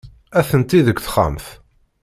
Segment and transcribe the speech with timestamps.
[0.39, 1.45] Atenti deg texxamt.